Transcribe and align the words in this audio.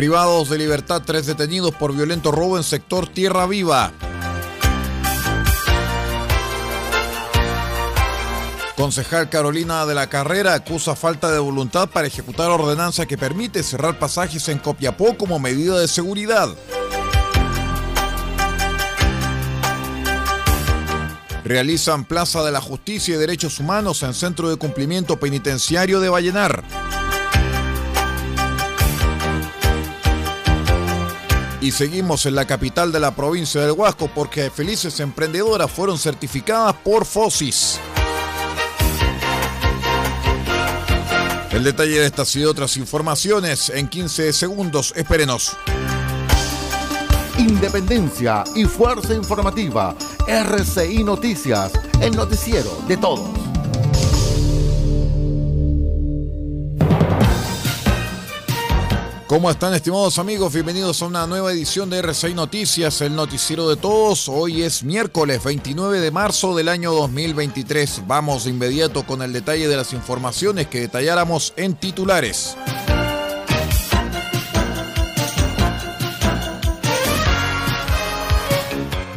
Privados 0.00 0.48
de 0.48 0.56
libertad, 0.56 1.02
tres 1.04 1.26
detenidos 1.26 1.74
por 1.74 1.94
violento 1.94 2.32
robo 2.32 2.56
en 2.56 2.64
sector 2.64 3.06
Tierra 3.06 3.46
Viva. 3.46 3.92
Concejal 8.78 9.28
Carolina 9.28 9.84
de 9.84 9.94
la 9.94 10.06
Carrera 10.06 10.54
acusa 10.54 10.96
falta 10.96 11.30
de 11.30 11.38
voluntad 11.38 11.90
para 11.90 12.06
ejecutar 12.06 12.48
ordenanza 12.48 13.04
que 13.04 13.18
permite 13.18 13.62
cerrar 13.62 13.98
pasajes 13.98 14.48
en 14.48 14.58
Copiapó 14.58 15.18
como 15.18 15.38
medida 15.38 15.78
de 15.78 15.86
seguridad. 15.86 16.48
Realizan 21.44 22.06
Plaza 22.06 22.42
de 22.42 22.52
la 22.52 22.62
Justicia 22.62 23.16
y 23.16 23.18
Derechos 23.18 23.60
Humanos 23.60 24.02
en 24.02 24.14
Centro 24.14 24.48
de 24.48 24.56
Cumplimiento 24.56 25.20
Penitenciario 25.20 26.00
de 26.00 26.08
Vallenar. 26.08 26.79
Y 31.60 31.72
seguimos 31.72 32.24
en 32.24 32.34
la 32.34 32.46
capital 32.46 32.90
de 32.90 33.00
la 33.00 33.14
provincia 33.14 33.60
del 33.60 33.72
Huasco 33.72 34.10
porque 34.14 34.50
felices 34.50 34.98
emprendedoras 35.00 35.70
fueron 35.70 35.98
certificadas 35.98 36.74
por 36.76 37.04
FOSIS. 37.04 37.78
El 41.52 41.64
detalle 41.64 42.00
de 42.00 42.06
estas 42.06 42.34
y 42.36 42.44
otras 42.44 42.78
informaciones 42.78 43.68
en 43.68 43.88
15 43.88 44.32
segundos. 44.32 44.94
Espérenos. 44.96 45.54
Independencia 47.38 48.44
y 48.54 48.64
fuerza 48.64 49.12
informativa. 49.12 49.94
RCI 50.26 51.04
Noticias, 51.04 51.72
el 52.00 52.16
noticiero 52.16 52.70
de 52.88 52.96
todos. 52.96 53.49
¿Cómo 59.30 59.48
están 59.48 59.74
estimados 59.74 60.18
amigos? 60.18 60.52
Bienvenidos 60.52 61.00
a 61.00 61.06
una 61.06 61.24
nueva 61.24 61.52
edición 61.52 61.88
de 61.88 62.02
R6 62.02 62.34
Noticias, 62.34 63.00
el 63.00 63.14
noticiero 63.14 63.68
de 63.68 63.76
todos. 63.76 64.28
Hoy 64.28 64.62
es 64.62 64.82
miércoles 64.82 65.44
29 65.44 66.00
de 66.00 66.10
marzo 66.10 66.56
del 66.56 66.68
año 66.68 66.90
2023. 66.90 68.08
Vamos 68.08 68.42
de 68.42 68.50
inmediato 68.50 69.06
con 69.06 69.22
el 69.22 69.32
detalle 69.32 69.68
de 69.68 69.76
las 69.76 69.92
informaciones 69.92 70.66
que 70.66 70.80
detalláramos 70.80 71.52
en 71.56 71.76
titulares. 71.76 72.56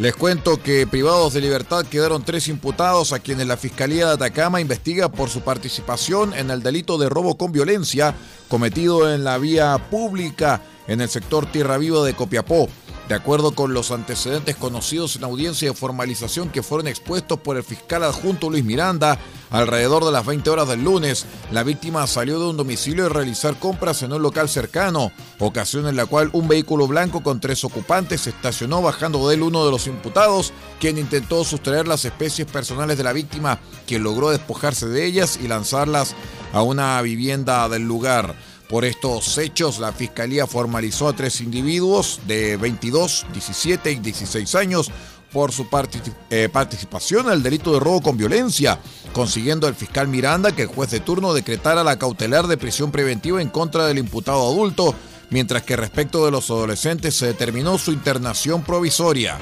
Les 0.04 0.14
cuento 0.14 0.62
que 0.62 0.86
privados 0.86 1.32
de 1.32 1.40
libertad 1.40 1.86
quedaron 1.86 2.26
tres 2.26 2.50
imputados 2.50 3.14
a 3.14 3.20
quienes 3.20 3.48
la 3.48 3.56
Fiscalía 3.56 4.08
de 4.08 4.12
Atacama 4.16 4.60
investiga 4.60 5.10
por 5.10 5.30
su 5.30 5.40
participación 5.40 6.34
en 6.34 6.52
el 6.52 6.62
delito 6.62 6.98
de 6.98 7.08
robo 7.08 7.38
con 7.38 7.54
violencia 7.54 8.14
cometido 8.50 9.14
en 9.14 9.24
la 9.24 9.38
vía 9.38 9.78
pública 9.90 10.62
en 10.90 11.00
el 11.00 11.08
sector 11.08 11.50
Tierra 11.50 11.78
Viva 11.78 12.04
de 12.04 12.16
Copiapó. 12.16 12.68
De 13.14 13.20
acuerdo 13.20 13.52
con 13.52 13.76
los 13.76 13.92
antecedentes 13.92 14.56
conocidos 14.56 15.18
en 15.18 15.24
audiencia 15.24 15.70
de 15.70 15.78
formalización 15.78 16.50
que 16.50 16.64
fueron 16.64 16.88
expuestos 16.88 17.40
por 17.40 17.58
el 17.58 17.64
fiscal 17.64 18.02
adjunto 18.02 18.50
Luis 18.50 18.66
Miranda, 18.66 19.20
alrededor 19.52 20.04
de 20.04 20.12
las 20.12 20.26
20 20.26 20.50
horas 20.50 20.68
del 20.68 20.84
lunes, 20.84 21.28
la 21.52 21.62
víctima 21.62 22.08
salió 22.08 22.40
de 22.40 22.48
un 22.48 22.58
domicilio 22.58 23.06
a 23.06 23.10
realizar 23.10 23.60
compras 23.60 24.02
en 24.02 24.14
un 24.14 24.24
local 24.24 24.50
cercano, 24.50 25.12
ocasión 25.38 25.86
en 25.86 25.96
la 25.96 26.08
cual 26.08 26.32
un 26.34 26.48
vehículo 26.48 26.88
blanco 26.88 27.22
con 27.22 27.40
tres 27.40 27.64
ocupantes 27.64 28.26
estacionó 28.26 28.82
bajando 28.82 29.30
de 29.30 29.36
él 29.36 29.44
uno 29.44 29.64
de 29.64 29.70
los 29.70 29.86
imputados, 29.86 30.52
quien 30.80 30.98
intentó 30.98 31.44
sustraer 31.44 31.88
las 31.88 32.06
especies 32.06 32.48
personales 32.48 32.98
de 32.98 33.04
la 33.04 33.14
víctima, 33.14 33.60
quien 33.86 34.02
logró 34.02 34.32
despojarse 34.32 34.88
de 34.88 35.06
ellas 35.06 35.38
y 35.40 35.48
lanzarlas 35.48 36.16
a 36.52 36.64
una 36.64 37.00
vivienda 37.04 37.70
del 37.70 37.84
lugar. 37.84 38.34
Por 38.74 38.86
estos 38.86 39.38
hechos, 39.38 39.78
la 39.78 39.92
Fiscalía 39.92 40.48
formalizó 40.48 41.08
a 41.08 41.14
tres 41.14 41.42
individuos 41.42 42.22
de 42.26 42.58
22, 42.58 43.28
17 43.32 43.92
y 43.92 43.96
16 43.98 44.56
años 44.56 44.90
por 45.32 45.52
su 45.52 45.68
eh, 46.32 46.50
participación 46.52 47.30
el 47.30 47.44
delito 47.44 47.72
de 47.72 47.80
robo 47.80 48.02
con 48.02 48.18
violencia, 48.18 48.80
consiguiendo 49.14 49.68
el 49.68 49.76
fiscal 49.76 50.08
Miranda 50.08 50.54
que 50.54 50.64
el 50.64 50.70
juez 50.70 50.90
de 50.90 51.02
turno 51.02 51.36
decretara 51.36 51.84
la 51.84 52.00
cautelar 52.00 52.48
de 52.48 52.58
prisión 52.58 52.92
preventiva 52.92 53.44
en 53.44 53.50
contra 53.50 53.86
del 53.86 54.00
imputado 54.00 54.42
adulto, 54.42 54.96
mientras 55.30 55.62
que 55.62 55.76
respecto 55.76 56.26
de 56.26 56.32
los 56.32 56.50
adolescentes 56.50 57.16
se 57.16 57.28
determinó 57.28 57.78
su 57.78 57.92
internación 57.92 58.64
provisoria. 58.64 59.38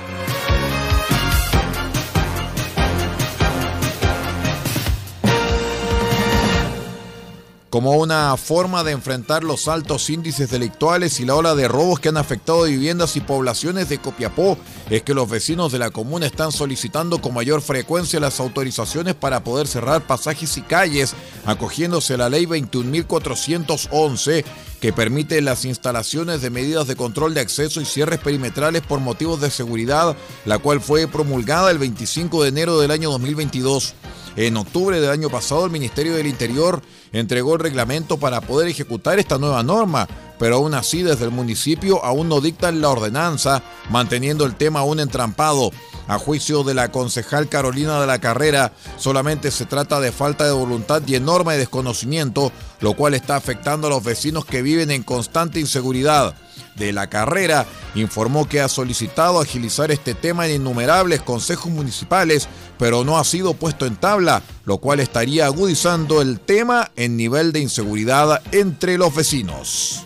Como 7.72 7.94
una 7.94 8.36
forma 8.36 8.84
de 8.84 8.92
enfrentar 8.92 9.46
los 9.46 9.70
altos 9.70 10.10
índices 10.10 10.52
delictuales 10.52 11.22
y 11.22 11.26
la 11.26 11.36
ola 11.36 11.56
de 11.56 11.70
robos 11.70 12.02
que 12.02 12.10
han 12.10 12.18
afectado 12.18 12.64
viviendas 12.64 13.16
y 13.16 13.22
poblaciones 13.22 13.88
de 13.88 13.98
Copiapó, 13.98 14.58
es 14.90 15.04
que 15.04 15.14
los 15.14 15.30
vecinos 15.30 15.72
de 15.72 15.80
la 15.80 15.90
comuna 15.90 16.26
están 16.26 16.52
solicitando 16.52 17.22
con 17.22 17.34
mayor 17.34 17.62
frecuencia 17.62 18.20
las 18.20 18.42
autorizaciones 18.42 19.16
para 19.16 19.46
poder 19.46 19.68
cerrar 19.68 20.06
pasajes 20.06 20.58
y 20.58 20.64
calles, 20.64 21.14
acogiéndose 21.46 22.16
a 22.16 22.18
la 22.18 22.30
ley 22.30 22.46
21.411 22.46 24.44
que 24.82 24.92
permite 24.92 25.40
las 25.42 25.64
instalaciones 25.64 26.42
de 26.42 26.50
medidas 26.50 26.88
de 26.88 26.98
control 26.98 27.34
de 27.34 27.40
acceso 27.40 27.80
y 27.80 27.86
cierres 27.86 28.20
perimetrales 28.20 28.82
por 28.82 29.00
motivos 29.00 29.40
de 29.40 29.50
seguridad, 29.50 30.18
la 30.44 30.58
cual 30.58 30.82
fue 30.82 31.08
promulgada 31.08 31.72
el 31.72 31.78
25 31.78 32.44
de 32.44 32.50
enero 32.50 32.80
del 32.80 32.92
año 32.92 33.12
2022. 33.12 33.94
En 34.36 34.56
octubre 34.56 35.00
del 35.02 35.10
año 35.10 35.30
pasado, 35.30 35.66
el 35.66 35.72
Ministerio 35.72 36.16
del 36.16 36.28
Interior 36.28 36.82
entregó 37.12 37.56
el 37.56 37.60
reglamento 37.60 38.18
para 38.18 38.42
poder 38.42 38.70
ejecutar 38.70 39.20
esta 39.20 39.38
nueva 39.38 39.62
norma, 39.62 40.08
pero 40.40 40.56
aún 40.56 40.74
así 40.74 41.04
desde 41.04 41.26
el 41.26 41.32
municipio 41.32 42.04
aún 42.04 42.30
no 42.30 42.40
dictan 42.40 42.80
la 42.82 42.90
ordenanza, 42.90 43.62
manteniendo 43.90 44.46
el 44.46 44.56
tema 44.56 44.80
aún 44.80 45.00
entrampado. 45.00 45.72
A 46.12 46.20
juicio 46.20 46.66
de 46.66 46.74
la 46.74 46.92
concejal 46.92 47.48
Carolina 47.48 48.02
de 48.02 48.06
la 48.06 48.20
Carrera, 48.20 48.74
solamente 48.98 49.50
se 49.50 49.66
trata 49.66 50.02
de 50.02 50.12
falta 50.12 50.44
de 50.44 50.52
voluntad 50.52 51.02
y 51.08 51.16
enorme 51.16 51.56
desconocimiento, 51.56 52.52
lo 52.82 52.96
cual 52.98 53.14
está 53.14 53.38
afectando 53.38 53.88
a 53.88 53.92
los 53.92 54.04
vecinos 54.04 54.44
que 54.44 54.62
viven 54.62 54.92
en 54.92 55.04
constante 55.04 55.62
inseguridad 55.62 56.36
de 56.76 56.92
la 56.92 57.08
carrera 57.08 57.66
informó 57.96 58.50
que 58.50 58.60
ha 58.60 58.68
solicitado 58.68 59.40
agilizar 59.40 59.90
este 59.90 60.14
tema 60.14 60.48
en 60.48 60.56
innumerables 60.56 61.22
consejos 61.22 61.72
municipales, 61.72 62.50
pero 62.78 63.06
no 63.06 63.18
ha 63.18 63.24
sido 63.24 63.54
puesto 63.54 63.86
en 63.86 63.96
tabla, 63.96 64.42
lo 64.66 64.80
cual 64.80 65.00
estaría 65.00 65.46
agudizando 65.46 66.22
el 66.22 66.42
tema 66.42 66.92
en 66.98 67.16
nivel 67.16 67.54
de 67.54 67.62
inseguridad 67.62 68.42
entre 68.52 68.98
los 68.98 69.16
vecinos. 69.16 70.06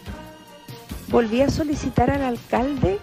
Volví 1.07 1.41
a 1.41 1.49
solicitar 1.49 2.11
al 2.11 2.21
alcalde 2.21 2.99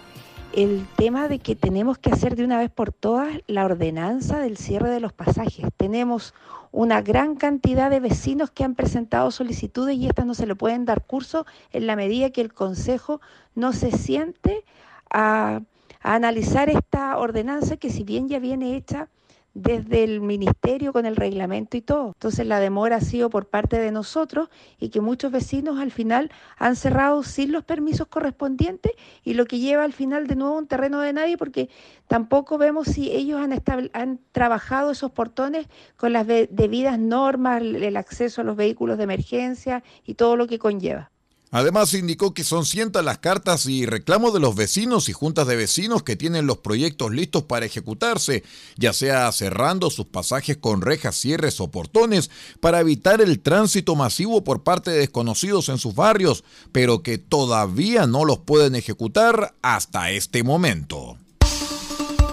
el 0.54 0.86
tema 0.96 1.28
de 1.28 1.38
que 1.38 1.56
tenemos 1.56 1.98
que 1.98 2.10
hacer 2.10 2.36
de 2.36 2.44
una 2.44 2.58
vez 2.58 2.70
por 2.70 2.92
todas 2.92 3.28
la 3.46 3.64
ordenanza 3.64 4.38
del 4.38 4.56
cierre 4.56 4.90
de 4.90 5.00
los 5.00 5.12
pasajes. 5.12 5.66
Tenemos 5.76 6.34
una 6.70 7.02
gran 7.02 7.36
cantidad 7.36 7.90
de 7.90 8.00
vecinos 8.00 8.50
que 8.50 8.64
han 8.64 8.74
presentado 8.74 9.30
solicitudes 9.30 9.96
y 9.96 10.06
estas 10.06 10.26
no 10.26 10.34
se 10.34 10.46
le 10.46 10.54
pueden 10.54 10.84
dar 10.84 11.04
curso 11.04 11.46
en 11.72 11.86
la 11.86 11.96
medida 11.96 12.30
que 12.30 12.40
el 12.40 12.52
Consejo 12.52 13.20
no 13.54 13.72
se 13.72 13.92
siente 13.92 14.64
a, 15.10 15.60
analizar 16.02 16.68
esta 16.68 17.16
ordenanza 17.16 17.76
que 17.76 17.90
si 17.90 18.02
bien 18.02 18.28
ya 18.28 18.38
viene 18.38 18.76
hecha 18.76 19.08
desde 19.54 20.04
el 20.04 20.20
ministerio 20.20 20.92
con 20.92 21.06
el 21.06 21.16
reglamento 21.16 21.76
y 21.76 21.82
todo. 21.82 22.08
Entonces 22.08 22.46
la 22.46 22.60
demora 22.60 22.96
ha 22.96 23.00
sido 23.00 23.30
por 23.30 23.48
parte 23.48 23.78
de 23.78 23.90
nosotros 23.90 24.48
y 24.78 24.88
que 24.88 25.00
muchos 25.00 25.30
vecinos 25.32 25.78
al 25.78 25.90
final 25.90 26.30
han 26.56 26.76
cerrado 26.76 27.22
sin 27.22 27.52
los 27.52 27.64
permisos 27.64 28.06
correspondientes 28.06 28.92
y 29.22 29.34
lo 29.34 29.44
que 29.46 29.58
lleva 29.58 29.84
al 29.84 29.92
final 29.92 30.26
de 30.26 30.36
nuevo 30.36 30.56
un 30.56 30.66
terreno 30.66 31.00
de 31.00 31.12
nadie 31.12 31.36
porque 31.36 31.68
tampoco 32.06 32.58
vemos 32.58 32.88
si 32.88 33.10
ellos 33.10 33.40
han, 33.40 33.60
han 33.92 34.20
trabajado 34.32 34.90
esos 34.90 35.10
portones 35.10 35.66
con 35.96 36.12
las 36.12 36.26
debidas 36.26 36.98
normas, 36.98 37.62
el 37.62 37.96
acceso 37.96 38.40
a 38.40 38.44
los 38.44 38.56
vehículos 38.56 38.96
de 38.98 39.04
emergencia 39.04 39.82
y 40.04 40.14
todo 40.14 40.36
lo 40.36 40.46
que 40.46 40.58
conlleva. 40.58 41.10
Además 41.54 41.92
indicó 41.92 42.32
que 42.32 42.44
son 42.44 42.64
cientas 42.64 43.04
las 43.04 43.18
cartas 43.18 43.66
y 43.66 43.84
reclamos 43.84 44.32
de 44.32 44.40
los 44.40 44.56
vecinos 44.56 45.10
y 45.10 45.12
juntas 45.12 45.46
de 45.46 45.54
vecinos 45.54 46.02
que 46.02 46.16
tienen 46.16 46.46
los 46.46 46.58
proyectos 46.58 47.12
listos 47.12 47.42
para 47.42 47.66
ejecutarse, 47.66 48.42
ya 48.78 48.94
sea 48.94 49.30
cerrando 49.32 49.90
sus 49.90 50.06
pasajes 50.06 50.56
con 50.56 50.80
rejas, 50.80 51.14
cierres 51.14 51.60
o 51.60 51.70
portones 51.70 52.30
para 52.60 52.80
evitar 52.80 53.20
el 53.20 53.40
tránsito 53.40 53.94
masivo 53.96 54.42
por 54.44 54.62
parte 54.62 54.92
de 54.92 55.00
desconocidos 55.00 55.68
en 55.68 55.76
sus 55.76 55.94
barrios, 55.94 56.42
pero 56.72 57.02
que 57.02 57.18
todavía 57.18 58.06
no 58.06 58.24
los 58.24 58.38
pueden 58.38 58.74
ejecutar 58.74 59.54
hasta 59.60 60.10
este 60.10 60.42
momento. 60.42 61.18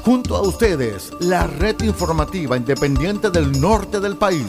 Junto 0.05 0.37
a 0.37 0.41
ustedes, 0.41 1.11
la 1.19 1.45
red 1.45 1.75
informativa 1.81 2.55
independiente 2.55 3.29
del 3.29 3.59
norte 3.59 3.99
del 3.99 4.15
país. 4.15 4.47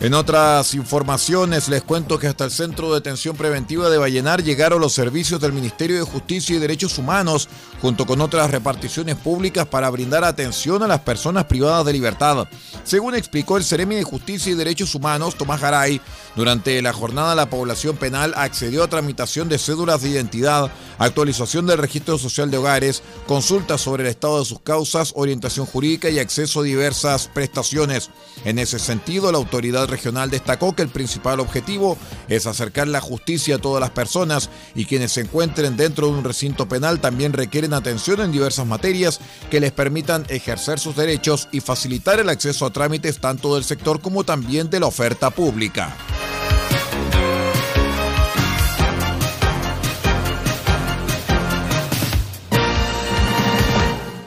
En 0.00 0.14
otras 0.14 0.74
informaciones 0.74 1.68
les 1.68 1.82
cuento 1.82 2.20
que 2.20 2.28
hasta 2.28 2.44
el 2.44 2.52
Centro 2.52 2.88
de 2.88 3.00
Detención 3.00 3.36
Preventiva 3.36 3.90
de 3.90 3.98
Vallenar 3.98 4.44
llegaron 4.44 4.80
los 4.80 4.92
servicios 4.92 5.40
del 5.40 5.52
Ministerio 5.52 5.96
de 5.96 6.02
Justicia 6.02 6.54
y 6.54 6.60
Derechos 6.60 6.98
Humanos 6.98 7.48
junto 7.82 8.06
con 8.06 8.20
otras 8.20 8.52
reparticiones 8.52 9.16
públicas 9.16 9.66
para 9.66 9.90
brindar 9.90 10.22
atención 10.22 10.84
a 10.84 10.86
las 10.86 11.00
personas 11.00 11.46
privadas 11.46 11.84
de 11.84 11.94
libertad. 11.94 12.46
Según 12.84 13.16
explicó 13.16 13.56
el 13.56 13.64
Ceremi 13.64 13.96
de 13.96 14.04
Justicia 14.04 14.52
y 14.52 14.54
Derechos 14.54 14.94
Humanos, 14.94 15.34
Tomás 15.34 15.60
Garay, 15.60 16.00
durante 16.36 16.80
la 16.80 16.92
jornada 16.92 17.34
la 17.34 17.50
población 17.50 17.96
penal 17.96 18.34
accedió 18.36 18.84
a 18.84 18.88
tramitación 18.88 19.48
de 19.48 19.58
cédulas 19.58 20.02
de 20.02 20.10
identidad, 20.10 20.70
actualización 20.98 21.66
del 21.66 21.78
registro 21.78 22.18
social 22.18 22.52
de 22.52 22.58
hogares, 22.58 23.02
consultas 23.26 23.80
sobre 23.80 24.04
el 24.04 24.10
estado 24.10 24.38
de 24.38 24.44
sus 24.44 24.60
causas, 24.60 25.12
orientación 25.16 25.66
jurídica 25.66 26.08
y 26.08 26.20
acceso 26.20 26.60
a 26.60 26.64
diversas 26.64 27.26
prestaciones. 27.26 28.10
En 28.44 28.60
ese 28.60 28.78
sentido, 28.78 29.32
la 29.32 29.38
autoridad 29.38 29.87
regional 29.88 30.30
destacó 30.30 30.74
que 30.74 30.82
el 30.82 30.88
principal 30.88 31.40
objetivo 31.40 31.98
es 32.28 32.46
acercar 32.46 32.86
la 32.88 33.00
justicia 33.00 33.56
a 33.56 33.58
todas 33.58 33.80
las 33.80 33.90
personas 33.90 34.50
y 34.74 34.84
quienes 34.84 35.12
se 35.12 35.22
encuentren 35.22 35.76
dentro 35.76 36.06
de 36.06 36.12
un 36.12 36.24
recinto 36.24 36.68
penal 36.68 37.00
también 37.00 37.32
requieren 37.32 37.74
atención 37.74 38.20
en 38.20 38.32
diversas 38.32 38.66
materias 38.66 39.20
que 39.50 39.60
les 39.60 39.72
permitan 39.72 40.24
ejercer 40.28 40.78
sus 40.78 40.94
derechos 40.94 41.48
y 41.52 41.60
facilitar 41.60 42.20
el 42.20 42.28
acceso 42.28 42.66
a 42.66 42.72
trámites 42.72 43.18
tanto 43.18 43.54
del 43.54 43.64
sector 43.64 44.00
como 44.00 44.24
también 44.24 44.70
de 44.70 44.80
la 44.80 44.86
oferta 44.86 45.30
pública. 45.30 45.96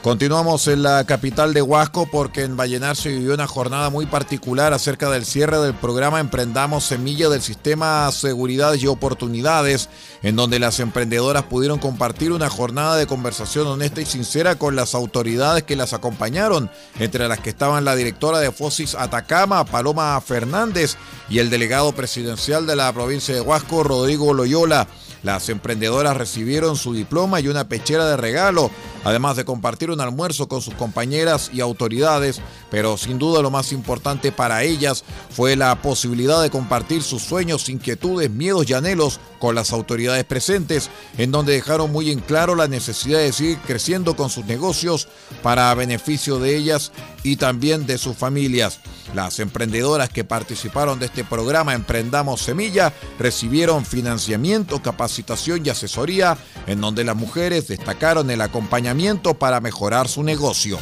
Continuamos 0.02 0.66
en 0.66 0.82
la 0.82 1.04
capital 1.04 1.54
de 1.54 1.62
Huasco 1.62 2.06
porque 2.10 2.42
en 2.42 2.56
Vallenar 2.56 2.96
se 2.96 3.10
vivió 3.10 3.34
una 3.34 3.46
jornada 3.46 3.88
muy 3.88 4.04
particular 4.04 4.72
acerca 4.72 5.08
del 5.08 5.24
cierre 5.24 5.60
del 5.60 5.74
programa 5.74 6.18
Emprendamos 6.18 6.82
Semilla 6.82 7.28
del 7.28 7.40
Sistema 7.40 8.10
Seguridades 8.10 8.82
y 8.82 8.88
Oportunidades, 8.88 9.88
en 10.24 10.34
donde 10.34 10.58
las 10.58 10.80
emprendedoras 10.80 11.44
pudieron 11.44 11.78
compartir 11.78 12.32
una 12.32 12.50
jornada 12.50 12.96
de 12.96 13.06
conversación 13.06 13.68
honesta 13.68 14.00
y 14.00 14.04
sincera 14.04 14.56
con 14.56 14.74
las 14.74 14.96
autoridades 14.96 15.62
que 15.62 15.76
las 15.76 15.92
acompañaron, 15.92 16.68
entre 16.98 17.28
las 17.28 17.38
que 17.38 17.50
estaban 17.50 17.84
la 17.84 17.94
directora 17.94 18.40
de 18.40 18.50
FOSIS 18.50 18.96
Atacama, 18.96 19.64
Paloma 19.64 20.20
Fernández, 20.20 20.96
y 21.28 21.38
el 21.38 21.48
delegado 21.48 21.92
presidencial 21.92 22.66
de 22.66 22.74
la 22.74 22.92
provincia 22.92 23.36
de 23.36 23.40
Huasco, 23.40 23.84
Rodrigo 23.84 24.34
Loyola. 24.34 24.88
Las 25.22 25.48
emprendedoras 25.48 26.16
recibieron 26.16 26.76
su 26.76 26.92
diploma 26.92 27.38
y 27.38 27.46
una 27.46 27.68
pechera 27.68 28.06
de 28.06 28.16
regalo, 28.16 28.72
además 29.04 29.36
de 29.36 29.44
compartir 29.44 29.90
un 29.90 30.00
almuerzo 30.00 30.48
con 30.48 30.62
sus 30.62 30.74
compañeras 30.74 31.50
y 31.52 31.60
autoridades, 31.60 32.40
pero 32.70 32.96
sin 32.96 33.18
duda 33.18 33.42
lo 33.42 33.50
más 33.50 33.72
importante 33.72 34.32
para 34.32 34.62
ellas 34.62 35.04
fue 35.30 35.56
la 35.56 35.80
posibilidad 35.82 36.42
de 36.42 36.50
compartir 36.50 37.02
sus 37.02 37.22
sueños, 37.22 37.68
inquietudes, 37.68 38.30
miedos 38.30 38.68
y 38.68 38.74
anhelos 38.74 39.20
con 39.38 39.54
las 39.54 39.72
autoridades 39.72 40.24
presentes, 40.24 40.90
en 41.18 41.32
donde 41.32 41.54
dejaron 41.54 41.90
muy 41.90 42.10
en 42.10 42.20
claro 42.20 42.54
la 42.54 42.68
necesidad 42.68 43.18
de 43.18 43.32
seguir 43.32 43.58
creciendo 43.66 44.14
con 44.16 44.30
sus 44.30 44.44
negocios 44.44 45.08
para 45.42 45.74
beneficio 45.74 46.38
de 46.38 46.56
ellas 46.56 46.92
y 47.22 47.36
también 47.36 47.86
de 47.86 47.98
sus 47.98 48.16
familias. 48.16 48.80
Las 49.14 49.38
emprendedoras 49.40 50.08
que 50.08 50.24
participaron 50.24 50.98
de 50.98 51.06
este 51.06 51.24
programa 51.24 51.74
Emprendamos 51.74 52.40
Semilla 52.40 52.92
recibieron 53.18 53.84
financiamiento, 53.84 54.82
capacitación 54.82 55.64
y 55.64 55.70
asesoría, 55.70 56.36
en 56.66 56.80
donde 56.80 57.04
las 57.04 57.16
mujeres 57.16 57.68
destacaron 57.68 58.30
el 58.30 58.40
acompañamiento 58.40 59.34
para 59.34 59.60
mejorar 59.60 60.08
su 60.08 60.22
negocio. 60.22 60.78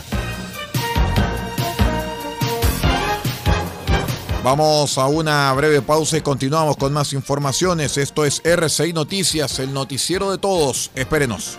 Vamos 4.43 4.97
a 4.97 5.07
una 5.07 5.53
breve 5.53 5.83
pausa 5.83 6.17
y 6.17 6.23
continuamos 6.23 6.79
con 6.79 6.95
más 6.95 7.13
informaciones. 7.13 7.99
Esto 7.99 8.25
es 8.25 8.41
RCI 8.43 8.95
Noticias, 8.95 9.59
el 9.59 9.75
noticiero 9.75 10.31
de 10.31 10.39
todos. 10.39 10.91
Espérenos. 10.95 11.59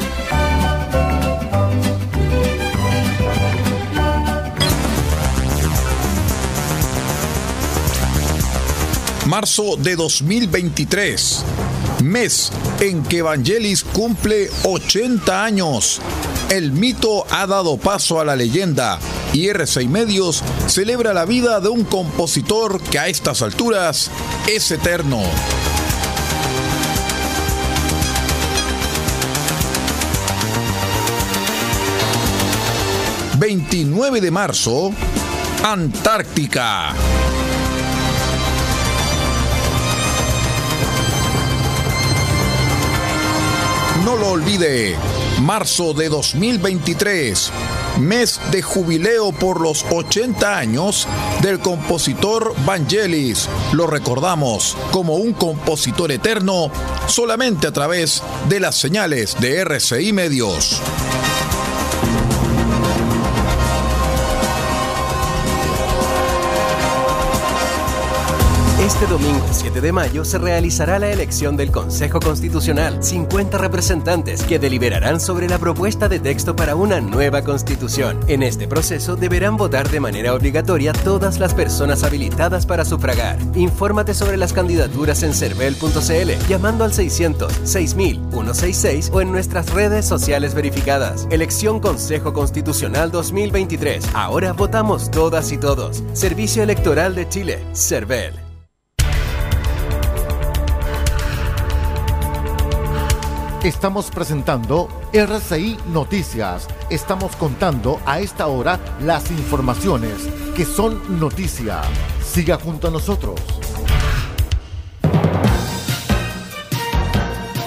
Marzo 9.27 9.77
de 9.77 9.95
2023, 9.95 11.43
mes 12.03 12.51
en 12.79 13.03
que 13.03 13.19
Evangelis 13.19 13.83
cumple 13.83 14.49
80 14.63 15.43
años. 15.43 16.01
El 16.49 16.71
mito 16.71 17.25
ha 17.29 17.45
dado 17.45 17.77
paso 17.77 18.19
a 18.19 18.25
la 18.25 18.35
leyenda 18.35 18.99
y 19.31 19.47
R6 19.47 19.87
Medios 19.87 20.43
celebra 20.67 21.13
la 21.13 21.25
vida 21.25 21.59
de 21.59 21.69
un 21.69 21.83
compositor 21.83 22.81
que 22.81 22.99
a 22.99 23.07
estas 23.07 23.41
alturas 23.41 24.09
es 24.47 24.71
eterno. 24.71 25.21
...29 33.39 34.19
de 34.19 34.29
marzo... 34.29 34.91
...Antártica... 35.63 36.93
No 44.05 44.15
lo 44.15 44.29
olvide, 44.29 44.95
marzo 45.41 45.93
de 45.93 46.09
2023, 46.09 47.51
mes 47.99 48.39
de 48.51 48.61
jubileo 48.63 49.31
por 49.31 49.61
los 49.61 49.85
80 49.91 50.57
años 50.57 51.07
del 51.41 51.59
compositor 51.59 52.55
Vangelis. 52.65 53.47
Lo 53.73 53.85
recordamos 53.85 54.75
como 54.91 55.15
un 55.15 55.33
compositor 55.33 56.11
eterno 56.11 56.71
solamente 57.07 57.67
a 57.67 57.71
través 57.71 58.23
de 58.49 58.59
las 58.59 58.75
señales 58.75 59.35
de 59.39 59.59
RCI 59.59 60.13
Medios. 60.13 60.81
Este 68.81 69.05
domingo 69.05 69.45
7 69.51 69.79
de 69.79 69.91
mayo 69.91 70.25
se 70.25 70.39
realizará 70.39 70.97
la 70.97 71.11
elección 71.11 71.55
del 71.55 71.71
Consejo 71.71 72.19
Constitucional, 72.19 73.03
50 73.03 73.59
representantes 73.59 74.41
que 74.41 74.57
deliberarán 74.57 75.19
sobre 75.19 75.47
la 75.47 75.59
propuesta 75.59 76.09
de 76.09 76.19
texto 76.19 76.55
para 76.55 76.73
una 76.73 76.99
nueva 76.99 77.43
constitución. 77.43 78.19
En 78.27 78.41
este 78.41 78.67
proceso 78.67 79.15
deberán 79.15 79.55
votar 79.55 79.87
de 79.89 79.99
manera 79.99 80.33
obligatoria 80.33 80.93
todas 80.93 81.37
las 81.37 81.53
personas 81.53 82.03
habilitadas 82.03 82.65
para 82.65 82.83
sufragar. 82.83 83.37
Infórmate 83.53 84.15
sobre 84.15 84.37
las 84.37 84.51
candidaturas 84.51 85.21
en 85.21 85.35
cervel.cl 85.35 86.47
llamando 86.49 86.83
al 86.83 86.91
600 86.91 87.53
6000 87.63 88.19
166 88.31 89.11
o 89.13 89.21
en 89.21 89.31
nuestras 89.31 89.69
redes 89.69 90.07
sociales 90.07 90.55
verificadas. 90.55 91.27
Elección 91.29 91.79
Consejo 91.81 92.33
Constitucional 92.33 93.11
2023. 93.11 94.09
Ahora 94.15 94.53
votamos 94.53 95.11
todas 95.11 95.51
y 95.51 95.59
todos. 95.59 96.03
Servicio 96.13 96.63
Electoral 96.63 97.13
de 97.13 97.29
Chile, 97.29 97.63
Cervel. 97.73 98.40
Estamos 103.63 104.09
presentando 104.09 104.89
RCI 105.13 105.77
Noticias. 105.93 106.67
Estamos 106.89 107.35
contando 107.35 108.01
a 108.07 108.19
esta 108.19 108.47
hora 108.47 108.79
las 109.03 109.29
informaciones 109.29 110.15
que 110.55 110.65
son 110.65 111.19
noticia. 111.19 111.83
Siga 112.25 112.57
junto 112.57 112.87
a 112.87 112.91
nosotros. 112.91 113.39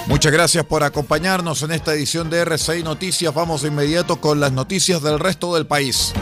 Muchas 0.07 0.33
gracias 0.33 0.65
por 0.65 0.83
acompañarnos 0.83 1.63
en 1.63 1.71
esta 1.71 1.93
edición 1.93 2.29
de 2.29 2.41
RCI 2.41 2.83
Noticias. 2.83 3.33
Vamos 3.33 3.61
de 3.61 3.69
inmediato 3.69 4.19
con 4.19 4.41
las 4.41 4.51
noticias 4.51 5.01
del 5.01 5.17
resto 5.17 5.55
del 5.55 5.65
país. 5.65 6.13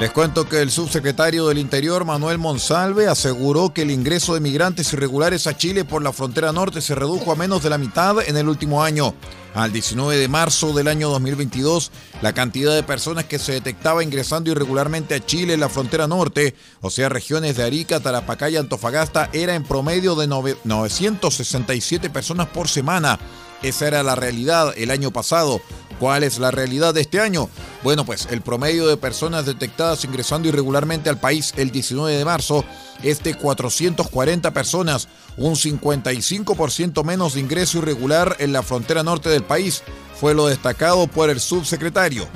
Les 0.00 0.12
cuento 0.12 0.48
que 0.48 0.62
el 0.62 0.70
subsecretario 0.70 1.48
del 1.48 1.58
Interior, 1.58 2.04
Manuel 2.04 2.38
Monsalve, 2.38 3.08
aseguró 3.08 3.74
que 3.74 3.82
el 3.82 3.90
ingreso 3.90 4.34
de 4.34 4.40
migrantes 4.40 4.92
irregulares 4.92 5.48
a 5.48 5.56
Chile 5.56 5.84
por 5.84 6.04
la 6.04 6.12
frontera 6.12 6.52
norte 6.52 6.80
se 6.80 6.94
redujo 6.94 7.32
a 7.32 7.34
menos 7.34 7.64
de 7.64 7.70
la 7.70 7.78
mitad 7.78 8.16
en 8.24 8.36
el 8.36 8.48
último 8.48 8.84
año. 8.84 9.14
Al 9.58 9.72
19 9.72 10.18
de 10.18 10.28
marzo 10.28 10.72
del 10.72 10.86
año 10.86 11.08
2022, 11.08 11.90
la 12.22 12.32
cantidad 12.32 12.76
de 12.76 12.84
personas 12.84 13.24
que 13.24 13.40
se 13.40 13.50
detectaba 13.50 14.04
ingresando 14.04 14.52
irregularmente 14.52 15.16
a 15.16 15.26
Chile 15.26 15.54
en 15.54 15.58
la 15.58 15.68
frontera 15.68 16.06
norte, 16.06 16.54
o 16.80 16.90
sea, 16.90 17.08
regiones 17.08 17.56
de 17.56 17.64
Arica, 17.64 17.98
Tarapacá 17.98 18.48
y 18.50 18.56
Antofagasta, 18.56 19.30
era 19.32 19.56
en 19.56 19.64
promedio 19.64 20.14
de 20.14 20.28
967 20.28 22.08
personas 22.08 22.46
por 22.46 22.68
semana. 22.68 23.18
Esa 23.60 23.88
era 23.88 24.04
la 24.04 24.14
realidad 24.14 24.72
el 24.76 24.92
año 24.92 25.10
pasado. 25.10 25.60
¿Cuál 25.98 26.22
es 26.22 26.38
la 26.38 26.52
realidad 26.52 26.94
de 26.94 27.00
este 27.00 27.18
año? 27.18 27.50
Bueno, 27.82 28.04
pues 28.04 28.28
el 28.30 28.42
promedio 28.42 28.86
de 28.86 28.96
personas 28.96 29.44
detectadas 29.44 30.04
ingresando 30.04 30.46
irregularmente 30.48 31.10
al 31.10 31.18
país 31.18 31.52
el 31.56 31.72
19 31.72 32.16
de 32.16 32.24
marzo 32.24 32.64
es 33.02 33.24
de 33.24 33.34
440 33.34 34.52
personas, 34.52 35.08
un 35.38 35.54
55% 35.54 37.04
menos 37.04 37.34
de 37.34 37.40
ingreso 37.40 37.78
irregular 37.78 38.36
en 38.38 38.52
la 38.52 38.62
frontera 38.62 39.02
norte 39.02 39.28
del 39.28 39.44
país, 39.44 39.82
fue 40.14 40.34
lo 40.34 40.48
destacado 40.48 41.06
por 41.06 41.30
el 41.30 41.40
subsecretario. 41.40 42.28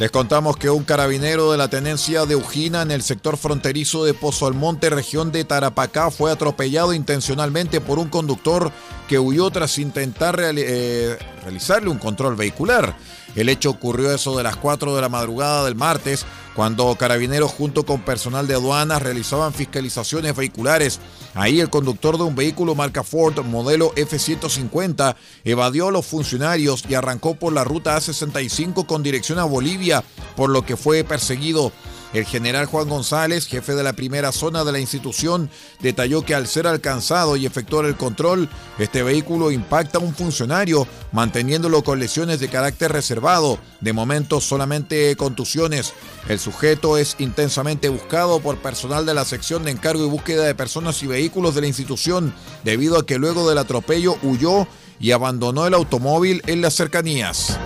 Les 0.00 0.10
contamos 0.10 0.56
que 0.56 0.70
un 0.70 0.84
carabinero 0.84 1.52
de 1.52 1.58
la 1.58 1.68
tenencia 1.68 2.24
de 2.24 2.34
Ujina 2.34 2.80
en 2.80 2.90
el 2.90 3.02
sector 3.02 3.36
fronterizo 3.36 4.02
de 4.02 4.14
Pozo 4.14 4.46
Almonte, 4.46 4.88
región 4.88 5.30
de 5.30 5.44
Tarapacá, 5.44 6.10
fue 6.10 6.32
atropellado 6.32 6.94
intencionalmente 6.94 7.82
por 7.82 7.98
un 7.98 8.08
conductor 8.08 8.72
que 9.08 9.18
huyó 9.18 9.50
tras 9.50 9.76
intentar 9.76 10.40
eh, 10.40 11.18
realizarle 11.42 11.90
un 11.90 11.98
control 11.98 12.34
vehicular. 12.34 12.96
El 13.36 13.50
hecho 13.50 13.68
ocurrió 13.68 14.10
eso 14.10 14.38
de 14.38 14.42
las 14.42 14.56
4 14.56 14.96
de 14.96 15.02
la 15.02 15.10
madrugada 15.10 15.66
del 15.66 15.74
martes, 15.74 16.24
cuando 16.54 16.96
carabineros 16.96 17.50
junto 17.50 17.84
con 17.84 18.00
personal 18.00 18.46
de 18.46 18.54
aduanas 18.54 19.02
realizaban 19.02 19.52
fiscalizaciones 19.52 20.34
vehiculares. 20.34 20.98
Ahí 21.34 21.60
el 21.60 21.70
conductor 21.70 22.18
de 22.18 22.24
un 22.24 22.34
vehículo 22.34 22.74
marca 22.74 23.04
Ford 23.04 23.38
modelo 23.44 23.92
F-150 23.94 25.14
evadió 25.44 25.88
a 25.88 25.92
los 25.92 26.06
funcionarios 26.06 26.84
y 26.88 26.94
arrancó 26.94 27.34
por 27.34 27.52
la 27.52 27.62
ruta 27.62 27.96
A65 27.96 28.86
con 28.86 29.02
dirección 29.02 29.38
a 29.38 29.44
Bolivia, 29.44 30.02
por 30.36 30.50
lo 30.50 30.62
que 30.62 30.76
fue 30.76 31.04
perseguido. 31.04 31.72
El 32.12 32.24
general 32.24 32.66
Juan 32.66 32.88
González, 32.88 33.46
jefe 33.46 33.74
de 33.74 33.84
la 33.84 33.92
primera 33.92 34.32
zona 34.32 34.64
de 34.64 34.72
la 34.72 34.80
institución, 34.80 35.48
detalló 35.80 36.22
que 36.22 36.34
al 36.34 36.48
ser 36.48 36.66
alcanzado 36.66 37.36
y 37.36 37.46
efectuar 37.46 37.84
el 37.84 37.96
control, 37.96 38.48
este 38.78 39.04
vehículo 39.04 39.52
impacta 39.52 39.98
a 39.98 40.00
un 40.00 40.12
funcionario, 40.12 40.88
manteniéndolo 41.12 41.84
con 41.84 42.00
lesiones 42.00 42.40
de 42.40 42.48
carácter 42.48 42.90
reservado, 42.90 43.60
de 43.80 43.92
momento 43.92 44.40
solamente 44.40 45.14
contusiones. 45.14 45.92
El 46.28 46.40
sujeto 46.40 46.98
es 46.98 47.14
intensamente 47.20 47.88
buscado 47.88 48.40
por 48.40 48.58
personal 48.58 49.06
de 49.06 49.14
la 49.14 49.24
sección 49.24 49.62
de 49.62 49.70
encargo 49.70 50.04
y 50.04 50.08
búsqueda 50.08 50.44
de 50.44 50.56
personas 50.56 51.00
y 51.04 51.06
vehículos 51.06 51.54
de 51.54 51.60
la 51.60 51.68
institución, 51.68 52.34
debido 52.64 52.98
a 52.98 53.06
que 53.06 53.18
luego 53.18 53.48
del 53.48 53.58
atropello 53.58 54.16
huyó 54.22 54.66
y 54.98 55.12
abandonó 55.12 55.66
el 55.66 55.74
automóvil 55.74 56.42
en 56.46 56.60
las 56.60 56.74
cercanías. 56.74 57.56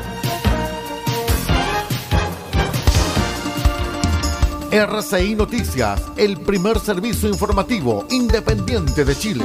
RCI 4.74 5.36
Noticias, 5.36 6.02
el 6.16 6.40
primer 6.40 6.80
servicio 6.80 7.28
informativo 7.28 8.04
independiente 8.10 9.04
de 9.04 9.16
Chile. 9.16 9.44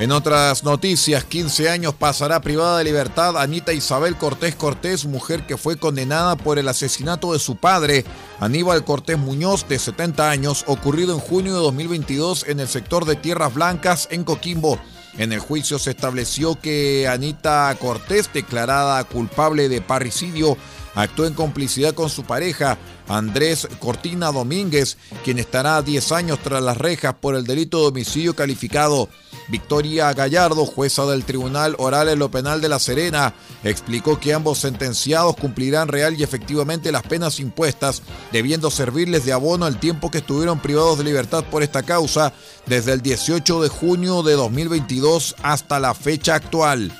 En 0.00 0.12
otras 0.12 0.62
noticias, 0.62 1.24
15 1.24 1.70
años 1.70 1.92
pasará 1.92 2.40
privada 2.40 2.78
de 2.78 2.84
libertad 2.84 3.36
Anita 3.36 3.72
Isabel 3.72 4.16
Cortés 4.16 4.54
Cortés, 4.54 5.06
mujer 5.06 5.44
que 5.44 5.56
fue 5.56 5.76
condenada 5.76 6.36
por 6.36 6.60
el 6.60 6.68
asesinato 6.68 7.32
de 7.32 7.40
su 7.40 7.56
padre, 7.56 8.04
Aníbal 8.38 8.84
Cortés 8.84 9.18
Muñoz, 9.18 9.68
de 9.68 9.76
70 9.76 10.30
años, 10.30 10.62
ocurrido 10.68 11.14
en 11.14 11.18
junio 11.18 11.54
de 11.54 11.62
2022 11.62 12.46
en 12.46 12.60
el 12.60 12.68
sector 12.68 13.06
de 13.06 13.16
Tierras 13.16 13.52
Blancas, 13.54 14.06
en 14.12 14.22
Coquimbo. 14.22 14.78
En 15.16 15.32
el 15.32 15.40
juicio 15.40 15.80
se 15.80 15.90
estableció 15.90 16.54
que 16.54 17.08
Anita 17.08 17.76
Cortés, 17.80 18.32
declarada 18.32 19.02
culpable 19.02 19.68
de 19.68 19.80
parricidio, 19.80 20.56
actuó 20.94 21.26
en 21.26 21.34
complicidad 21.34 21.94
con 21.94 22.10
su 22.10 22.24
pareja, 22.24 22.78
Andrés 23.08 23.68
Cortina 23.78 24.32
Domínguez, 24.32 24.98
quien 25.24 25.38
estará 25.38 25.80
10 25.82 26.12
años 26.12 26.38
tras 26.42 26.62
las 26.62 26.76
rejas 26.76 27.14
por 27.20 27.34
el 27.34 27.44
delito 27.44 27.80
de 27.80 27.88
homicidio 27.88 28.34
calificado. 28.34 29.08
Victoria 29.48 30.12
Gallardo, 30.12 30.66
jueza 30.66 31.06
del 31.06 31.24
Tribunal 31.24 31.74
Oral 31.78 32.08
en 32.08 32.18
lo 32.18 32.30
Penal 32.30 32.60
de 32.60 32.68
La 32.68 32.78
Serena, 32.78 33.34
explicó 33.64 34.20
que 34.20 34.34
ambos 34.34 34.58
sentenciados 34.58 35.36
cumplirán 35.36 35.88
real 35.88 36.18
y 36.18 36.22
efectivamente 36.22 36.92
las 36.92 37.02
penas 37.02 37.40
impuestas, 37.40 38.02
debiendo 38.30 38.70
servirles 38.70 39.24
de 39.24 39.32
abono 39.32 39.66
el 39.66 39.78
tiempo 39.78 40.10
que 40.10 40.18
estuvieron 40.18 40.60
privados 40.60 40.98
de 40.98 41.04
libertad 41.04 41.44
por 41.50 41.62
esta 41.62 41.82
causa 41.82 42.32
desde 42.66 42.92
el 42.92 43.00
18 43.00 43.62
de 43.62 43.68
junio 43.68 44.22
de 44.22 44.34
2022 44.34 45.34
hasta 45.42 45.80
la 45.80 45.94
fecha 45.94 46.34
actual. 46.34 46.92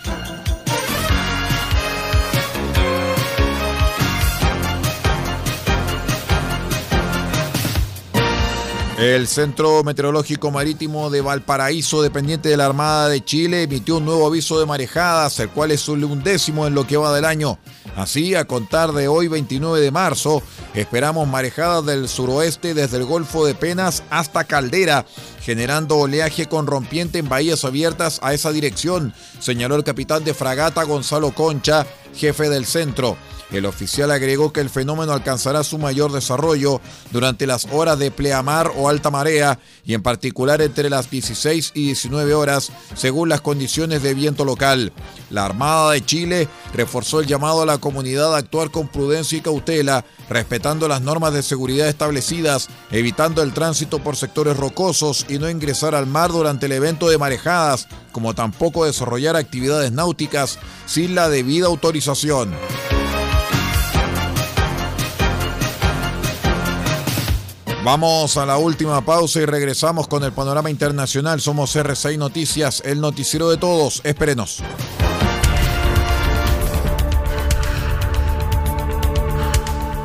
El 8.99 9.29
Centro 9.29 9.85
Meteorológico 9.85 10.51
Marítimo 10.51 11.09
de 11.09 11.21
Valparaíso, 11.21 12.03
dependiente 12.03 12.49
de 12.49 12.57
la 12.57 12.67
Armada 12.67 13.09
de 13.09 13.25
Chile, 13.25 13.63
emitió 13.63 13.99
un 13.99 14.05
nuevo 14.05 14.27
aviso 14.27 14.59
de 14.59 14.67
marejadas, 14.67 15.39
el 15.39 15.51
cual 15.51 15.71
es 15.71 15.89
un 15.89 16.03
undécimo 16.03 16.67
en 16.67 16.75
lo 16.75 16.85
que 16.85 16.97
va 16.97 17.15
del 17.15 17.25
año. 17.25 17.61
Así, 17.95 18.35
a 18.35 18.45
contar 18.45 18.91
de 18.91 19.07
hoy 19.07 19.29
29 19.29 19.81
de 19.81 19.93
marzo, 19.93 20.43
esperamos 20.75 21.29
marejadas 21.29 21.87
del 21.87 22.09
suroeste 22.09 22.75
desde 22.75 22.97
el 22.97 23.05
Golfo 23.05 23.47
de 23.47 23.55
Penas 23.55 24.03
hasta 24.11 24.43
Caldera, 24.43 25.07
generando 25.43 25.97
oleaje 25.97 26.47
con 26.47 26.67
rompiente 26.67 27.21
en 27.21 27.29
bahías 27.29 27.65
abiertas 27.65 28.19
a 28.21 28.35
esa 28.35 28.51
dirección, 28.51 29.15
señaló 29.39 29.77
el 29.77 29.85
capitán 29.85 30.25
de 30.25 30.35
fragata 30.35 30.83
Gonzalo 30.83 31.31
Concha, 31.31 31.87
jefe 32.17 32.49
del 32.49 32.67
centro. 32.67 33.17
El 33.51 33.65
oficial 33.65 34.11
agregó 34.11 34.53
que 34.53 34.61
el 34.61 34.69
fenómeno 34.69 35.13
alcanzará 35.13 35.65
su 35.65 35.79
mayor 35.79 36.13
desarrollo 36.13 36.83
durante 37.11 37.47
las 37.47 37.67
horas 37.73 37.99
de 37.99 38.11
pleamar 38.11 38.73
o 38.77 38.91
alta 38.91 39.11
marea 39.11 39.59
y 39.87 39.95
en 39.95 40.03
particular 40.03 40.61
entre 40.61 40.91
las 40.91 41.11
16 41.11 41.73
y 41.75 41.87
19 41.87 42.35
horas 42.35 42.71
según 42.95 43.31
las 43.31 43.41
condiciones 43.41 44.03
de 44.03 44.13
viento 44.13 44.45
local. 44.45 44.93
La 45.31 45.47
Armada 45.47 45.93
de 45.93 46.05
Chile 46.05 46.49
reforzó 46.75 47.21
el 47.21 47.27
llamado 47.27 47.63
a 47.63 47.67
la 47.67 47.79
comunidad 47.79 48.35
a 48.35 48.39
actuar 48.39 48.71
con 48.71 48.89
prudencia 48.89 49.39
y 49.39 49.41
cautela, 49.41 50.05
respetando 50.29 50.87
las 50.87 51.01
normas 51.01 51.33
de 51.33 51.43
seguridad 51.43 51.89
establecidas, 51.89 52.69
evitando 52.91 53.43
el 53.43 53.55
tránsito 53.55 53.99
por 54.01 54.17
sectores 54.17 54.59
rocosos 54.59 55.25
y 55.27 55.39
no 55.39 55.49
ingresar 55.49 55.95
al 55.95 56.07
mar 56.07 56.33
durante 56.33 56.67
el 56.67 56.73
evento 56.73 57.09
de 57.09 57.17
marejadas, 57.17 57.89
como 58.13 58.35
tampoco 58.35 58.85
desarrollar 58.85 59.37
actividades 59.37 59.91
náuticas 59.91 60.59
sin 60.85 61.15
la 61.15 61.31
debida 61.31 61.67
autorización. 61.67 62.55
Vamos 67.91 68.37
a 68.37 68.45
la 68.45 68.59
última 68.59 69.01
pausa 69.01 69.41
y 69.41 69.47
regresamos 69.47 70.09
con 70.09 70.23
el 70.23 70.31
panorama 70.31 70.69
internacional. 70.69 71.41
Somos 71.41 71.75
R6 71.75 72.19
Noticias, 72.19 72.83
el 72.85 73.01
noticiero 73.01 73.49
de 73.49 73.57
todos. 73.57 74.03
Espérenos. 74.05 74.63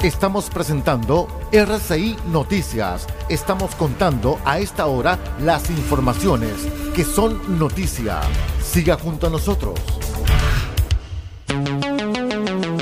Estamos 0.01 0.49
presentando 0.49 1.27
RCI 1.51 2.15
Noticias. 2.31 3.05
Estamos 3.27 3.75
contando 3.75 4.39
a 4.45 4.59
esta 4.59 4.85
hora 4.85 5.19
las 5.41 5.69
informaciones 5.69 6.53
que 6.95 7.03
son 7.03 7.59
noticia. 7.59 8.21
Siga 8.63 8.95
junto 8.95 9.27
a 9.27 9.29
nosotros. 9.29 9.77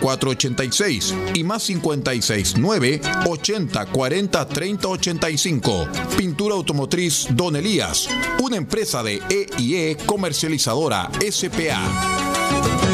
486 0.00 1.14
y 1.34 1.44
más 1.44 1.62
56 1.64 2.54
9 2.58 3.00
80 3.26 3.86
40 3.86 4.48
30 4.48 4.88
85. 4.88 5.88
Pintura 6.16 6.54
automotriz 6.54 7.28
Don 7.30 7.56
Elías, 7.56 8.08
una 8.42 8.56
empresa 8.56 9.02
de 9.02 9.22
EIE 9.28 9.96
comercializadora 10.06 11.10
SPA. 11.30 12.89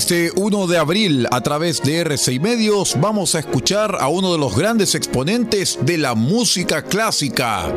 Este 0.00 0.32
1 0.34 0.66
de 0.66 0.78
abril, 0.78 1.26
a 1.30 1.42
través 1.42 1.82
de 1.82 2.02
R6 2.06 2.40
Medios, 2.40 2.96
vamos 2.98 3.34
a 3.34 3.40
escuchar 3.40 3.98
a 4.00 4.08
uno 4.08 4.32
de 4.32 4.38
los 4.38 4.56
grandes 4.56 4.94
exponentes 4.94 5.78
de 5.82 5.98
la 5.98 6.14
música 6.14 6.80
clásica. 6.82 7.70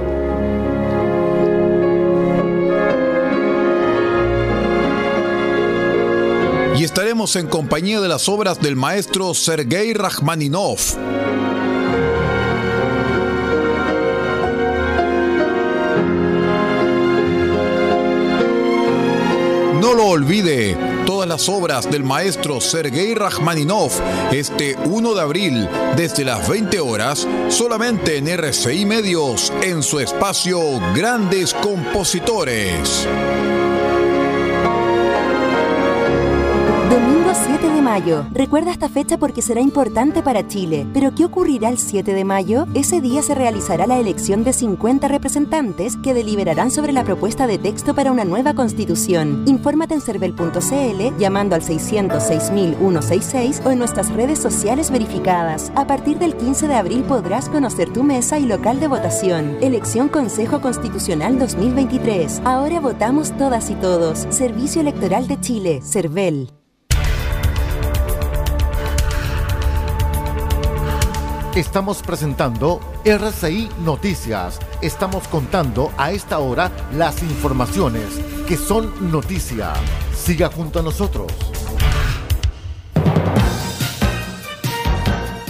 Y 6.78 6.84
estaremos 6.86 7.36
en 7.36 7.48
compañía 7.48 8.00
de 8.00 8.08
las 8.08 8.30
obras 8.30 8.62
del 8.62 8.78
maestro 8.78 9.34
Sergei 9.34 9.94
Rachmaninov. 9.94 10.80
Las 21.34 21.50
obras 21.50 21.90
del 21.90 22.04
maestro 22.04 22.62
Sergei 22.62 23.16
Rachmaninov 23.16 23.90
este 24.32 24.76
1 24.86 25.16
de 25.16 25.22
abril 25.22 25.68
desde 25.96 26.24
las 26.24 26.48
20 26.48 26.80
horas 26.80 27.28
solamente 27.50 28.18
en 28.18 28.28
RCI 28.28 28.86
Medios 28.86 29.52
en 29.64 29.82
su 29.82 30.00
espacio 30.00 30.62
Grandes 30.94 31.56
Compositores. 31.56 33.08
Domingo 36.88 37.32
7 37.34 37.68
de 37.68 37.73
mayo. 37.84 38.26
Recuerda 38.32 38.72
esta 38.72 38.90
fecha 38.90 39.20
porque 39.20 39.44
será 39.44 39.62
importante 39.62 40.24
para 40.24 40.48
Chile. 40.48 40.88
Pero 40.94 41.14
¿qué 41.14 41.26
ocurrirá 41.26 41.70
el 41.70 41.78
7 41.78 42.14
de 42.14 42.26
mayo? 42.26 42.66
Ese 42.74 43.02
día 43.02 43.22
se 43.22 43.36
realizará 43.36 43.86
la 43.86 44.00
elección 44.00 44.44
de 44.44 44.54
50 44.54 45.08
representantes 45.08 45.98
que 45.98 46.14
deliberarán 46.14 46.72
sobre 46.72 46.94
la 46.94 47.04
propuesta 47.04 47.46
de 47.46 47.58
texto 47.58 47.94
para 47.94 48.12
una 48.12 48.24
nueva 48.26 48.56
constitución. 48.56 49.44
Infórmate 49.46 49.94
en 49.94 50.02
cervel.cl 50.02 51.20
llamando 51.20 51.56
al 51.56 51.62
606.166 51.62 53.66
o 53.66 53.72
en 53.72 53.80
nuestras 53.80 54.12
redes 54.14 54.40
sociales 54.40 54.90
verificadas. 54.90 55.72
A 55.76 55.86
partir 55.86 56.18
del 56.18 56.36
15 56.36 56.68
de 56.68 56.76
abril 56.76 57.04
podrás 57.04 57.50
conocer 57.50 57.92
tu 57.92 58.04
mesa 58.04 58.40
y 58.40 58.46
local 58.46 58.80
de 58.80 58.88
votación. 58.88 59.58
Elección 59.62 60.10
Consejo 60.10 60.62
Constitucional 60.62 61.38
2023. 61.38 62.42
Ahora 62.46 62.80
votamos 62.80 63.36
todas 63.38 63.70
y 63.70 63.76
todos. 63.76 64.26
Servicio 64.30 64.82
Electoral 64.82 65.28
de 65.28 65.40
Chile, 65.42 65.82
CERVEL. 65.84 66.63
Estamos 71.56 72.02
presentando 72.02 72.80
RCI 73.06 73.70
Noticias. 73.86 74.58
Estamos 74.82 75.28
contando 75.28 75.92
a 75.98 76.12
esta 76.12 76.40
hora 76.40 76.72
las 76.96 77.22
informaciones 77.22 78.06
que 78.48 78.58
son 78.58 79.12
noticia. 79.12 79.72
Siga 80.16 80.50
junto 80.50 80.80
a 80.80 80.82
nosotros. 80.82 81.32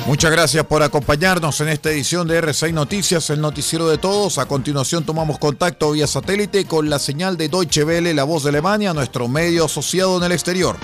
Muchas 0.06 0.30
gracias 0.30 0.66
por 0.66 0.84
acompañarnos 0.84 1.62
en 1.62 1.70
esta 1.70 1.90
edición 1.90 2.28
de 2.28 2.44
R6 2.44 2.74
Noticias, 2.74 3.30
el 3.30 3.40
noticiero 3.40 3.88
de 3.88 3.98
todos. 3.98 4.40
A 4.40 4.46
continuación 4.46 5.06
tomamos 5.06 5.40
contacto 5.40 5.92
vía 5.92 6.06
satélite 6.06 6.66
con 6.66 6.90
la 6.90 7.00
señal 7.00 7.38
de 7.38 7.48
Deutsche 7.48 7.86
Welle, 7.86 8.14
la 8.14 8.26
voz 8.26 8.44
de 8.44 8.50
Alemania, 8.50 8.94
nuestro 8.94 9.30
medio 9.30 9.66
asociado 9.66 10.18
en 10.18 10.24
el 10.24 10.34
exterior. 10.34 10.76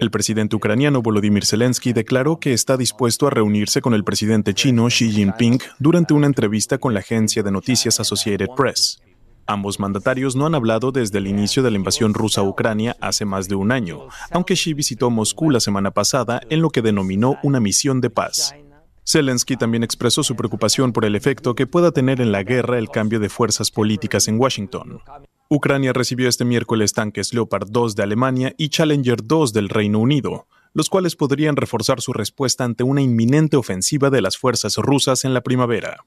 El 0.00 0.10
presidente 0.10 0.56
ucraniano 0.56 1.02
Volodymyr 1.02 1.44
Zelensky 1.44 1.92
declaró 1.92 2.40
que 2.40 2.54
está 2.54 2.78
dispuesto 2.78 3.26
a 3.26 3.30
reunirse 3.30 3.82
con 3.82 3.92
el 3.92 4.02
presidente 4.02 4.54
chino 4.54 4.86
Xi 4.86 5.10
Jinping 5.10 5.60
durante 5.78 6.14
una 6.14 6.26
entrevista 6.26 6.78
con 6.78 6.94
la 6.94 7.00
agencia 7.00 7.42
de 7.42 7.50
noticias 7.50 8.00
Associated 8.00 8.48
Press. 8.56 9.02
Ambos 9.46 9.78
mandatarios 9.78 10.36
no 10.36 10.46
han 10.46 10.54
hablado 10.54 10.90
desde 10.90 11.18
el 11.18 11.26
inicio 11.26 11.62
de 11.62 11.70
la 11.70 11.76
invasión 11.76 12.14
rusa 12.14 12.40
a 12.40 12.44
Ucrania 12.44 12.96
hace 13.02 13.26
más 13.26 13.46
de 13.46 13.56
un 13.56 13.72
año, 13.72 14.08
aunque 14.30 14.54
Xi 14.54 14.72
visitó 14.72 15.10
Moscú 15.10 15.50
la 15.50 15.60
semana 15.60 15.90
pasada 15.90 16.40
en 16.48 16.62
lo 16.62 16.70
que 16.70 16.80
denominó 16.80 17.36
una 17.42 17.60
misión 17.60 18.00
de 18.00 18.08
paz. 18.08 18.54
Zelensky 19.10 19.56
también 19.56 19.82
expresó 19.82 20.22
su 20.22 20.36
preocupación 20.36 20.92
por 20.92 21.04
el 21.04 21.16
efecto 21.16 21.56
que 21.56 21.66
pueda 21.66 21.90
tener 21.90 22.20
en 22.20 22.30
la 22.30 22.44
guerra 22.44 22.78
el 22.78 22.90
cambio 22.90 23.18
de 23.18 23.28
fuerzas 23.28 23.72
políticas 23.72 24.28
en 24.28 24.38
Washington. 24.38 25.00
Ucrania 25.48 25.92
recibió 25.92 26.28
este 26.28 26.44
miércoles 26.44 26.92
tanques 26.92 27.34
Leopard 27.34 27.66
2 27.70 27.96
de 27.96 28.04
Alemania 28.04 28.54
y 28.56 28.68
Challenger 28.68 29.24
2 29.24 29.52
del 29.52 29.68
Reino 29.68 29.98
Unido, 29.98 30.46
los 30.74 30.88
cuales 30.88 31.16
podrían 31.16 31.56
reforzar 31.56 32.00
su 32.00 32.12
respuesta 32.12 32.62
ante 32.62 32.84
una 32.84 33.02
inminente 33.02 33.56
ofensiva 33.56 34.10
de 34.10 34.22
las 34.22 34.38
fuerzas 34.38 34.76
rusas 34.76 35.24
en 35.24 35.34
la 35.34 35.40
primavera. 35.40 36.04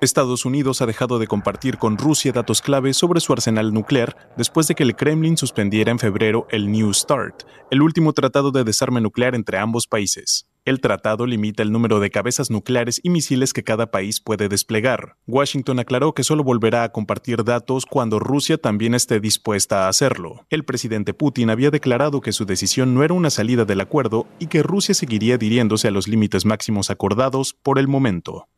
Estados 0.00 0.44
Unidos 0.44 0.82
ha 0.82 0.86
dejado 0.86 1.20
de 1.20 1.28
compartir 1.28 1.78
con 1.78 1.96
Rusia 1.96 2.32
datos 2.32 2.60
clave 2.60 2.92
sobre 2.92 3.20
su 3.20 3.32
arsenal 3.32 3.72
nuclear 3.72 4.32
después 4.36 4.66
de 4.66 4.74
que 4.74 4.82
el 4.82 4.96
Kremlin 4.96 5.36
suspendiera 5.36 5.92
en 5.92 6.00
febrero 6.00 6.48
el 6.50 6.72
New 6.72 6.92
START, 6.92 7.44
el 7.70 7.82
último 7.82 8.12
tratado 8.14 8.50
de 8.50 8.64
desarme 8.64 9.00
nuclear 9.00 9.36
entre 9.36 9.58
ambos 9.58 9.86
países. 9.86 10.45
El 10.66 10.80
tratado 10.80 11.26
limita 11.26 11.62
el 11.62 11.70
número 11.70 12.00
de 12.00 12.10
cabezas 12.10 12.50
nucleares 12.50 13.00
y 13.04 13.10
misiles 13.10 13.52
que 13.52 13.62
cada 13.62 13.92
país 13.92 14.18
puede 14.20 14.48
desplegar. 14.48 15.16
Washington 15.28 15.78
aclaró 15.78 16.12
que 16.12 16.24
solo 16.24 16.42
volverá 16.42 16.82
a 16.82 16.90
compartir 16.90 17.44
datos 17.44 17.86
cuando 17.86 18.18
Rusia 18.18 18.58
también 18.58 18.92
esté 18.92 19.20
dispuesta 19.20 19.84
a 19.86 19.88
hacerlo. 19.88 20.44
El 20.50 20.64
presidente 20.64 21.14
Putin 21.14 21.50
había 21.50 21.70
declarado 21.70 22.20
que 22.20 22.32
su 22.32 22.46
decisión 22.46 22.94
no 22.94 23.04
era 23.04 23.14
una 23.14 23.30
salida 23.30 23.64
del 23.64 23.80
acuerdo 23.80 24.26
y 24.40 24.48
que 24.48 24.64
Rusia 24.64 24.92
seguiría 24.92 25.36
adhiriéndose 25.36 25.86
a 25.86 25.92
los 25.92 26.08
límites 26.08 26.44
máximos 26.44 26.90
acordados 26.90 27.54
por 27.62 27.78
el 27.78 27.86
momento. 27.86 28.48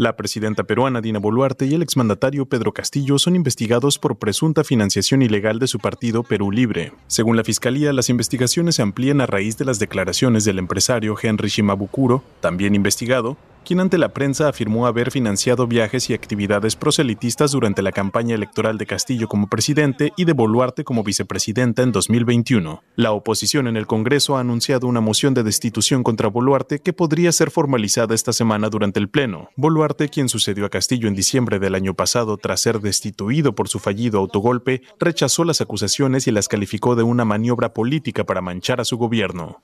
La 0.00 0.14
presidenta 0.14 0.62
peruana 0.62 1.00
Dina 1.00 1.18
Boluarte 1.18 1.66
y 1.66 1.74
el 1.74 1.82
exmandatario 1.82 2.46
Pedro 2.46 2.70
Castillo 2.72 3.18
son 3.18 3.34
investigados 3.34 3.98
por 3.98 4.16
presunta 4.16 4.62
financiación 4.62 5.22
ilegal 5.22 5.58
de 5.58 5.66
su 5.66 5.80
partido 5.80 6.22
Perú 6.22 6.52
Libre. 6.52 6.92
Según 7.08 7.36
la 7.36 7.42
Fiscalía, 7.42 7.92
las 7.92 8.08
investigaciones 8.08 8.76
se 8.76 8.82
amplían 8.82 9.20
a 9.20 9.26
raíz 9.26 9.58
de 9.58 9.64
las 9.64 9.80
declaraciones 9.80 10.44
del 10.44 10.60
empresario 10.60 11.16
Henry 11.20 11.48
Shimabukuro, 11.48 12.22
también 12.38 12.76
investigado, 12.76 13.36
quien 13.68 13.80
ante 13.80 13.98
la 13.98 14.14
prensa 14.14 14.48
afirmó 14.48 14.86
haber 14.86 15.10
financiado 15.10 15.66
viajes 15.66 16.08
y 16.08 16.14
actividades 16.14 16.74
proselitistas 16.74 17.52
durante 17.52 17.82
la 17.82 17.92
campaña 17.92 18.34
electoral 18.34 18.78
de 18.78 18.86
Castillo 18.86 19.28
como 19.28 19.46
presidente 19.46 20.14
y 20.16 20.24
de 20.24 20.32
Boluarte 20.32 20.84
como 20.84 21.04
vicepresidenta 21.04 21.82
en 21.82 21.92
2021. 21.92 22.82
La 22.96 23.12
oposición 23.12 23.66
en 23.66 23.76
el 23.76 23.86
Congreso 23.86 24.38
ha 24.38 24.40
anunciado 24.40 24.86
una 24.86 25.02
moción 25.02 25.34
de 25.34 25.42
destitución 25.42 26.02
contra 26.02 26.28
Boluarte 26.28 26.78
que 26.78 26.94
podría 26.94 27.30
ser 27.30 27.50
formalizada 27.50 28.14
esta 28.14 28.32
semana 28.32 28.70
durante 28.70 29.00
el 29.00 29.10
Pleno. 29.10 29.50
Boluarte, 29.54 30.08
quien 30.08 30.30
sucedió 30.30 30.64
a 30.64 30.70
Castillo 30.70 31.06
en 31.06 31.14
diciembre 31.14 31.58
del 31.58 31.74
año 31.74 31.92
pasado 31.92 32.38
tras 32.38 32.62
ser 32.62 32.80
destituido 32.80 33.54
por 33.54 33.68
su 33.68 33.80
fallido 33.80 34.18
autogolpe, 34.18 34.80
rechazó 34.98 35.44
las 35.44 35.60
acusaciones 35.60 36.26
y 36.26 36.30
las 36.30 36.48
calificó 36.48 36.96
de 36.96 37.02
una 37.02 37.26
maniobra 37.26 37.74
política 37.74 38.24
para 38.24 38.40
manchar 38.40 38.80
a 38.80 38.86
su 38.86 38.96
gobierno. 38.96 39.60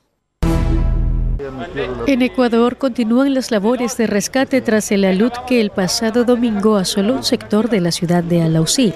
En 2.07 2.23
Ecuador 2.23 2.77
continúan 2.77 3.35
las 3.35 3.51
labores 3.51 3.97
de 3.97 4.07
rescate 4.07 4.61
tras 4.61 4.93
el 4.93 5.05
alud 5.05 5.33
que 5.47 5.61
el 5.61 5.71
pasado 5.71 6.25
domingo 6.25 6.77
asoló 6.77 7.15
un 7.15 7.25
sector 7.25 7.69
de 7.69 7.81
la 7.81 7.91
ciudad 7.91 8.23
de 8.23 8.43
Alausí, 8.43 8.93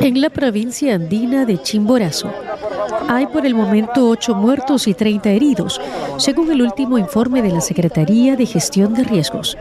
en 0.00 0.20
la 0.20 0.30
provincia 0.30 0.94
andina 0.94 1.44
de 1.44 1.60
Chimborazo. 1.60 2.32
Hay 3.08 3.26
por 3.26 3.46
el 3.46 3.54
momento 3.54 4.08
ocho 4.08 4.34
muertos 4.34 4.88
y 4.88 4.94
30 4.94 5.30
heridos, 5.30 5.80
según 6.16 6.50
el 6.50 6.62
último 6.62 6.98
informe 6.98 7.42
de 7.42 7.52
la 7.52 7.60
Secretaría 7.60 8.36
de 8.36 8.46
Gestión 8.46 8.94
de 8.94 9.04
Riesgos. 9.04 9.56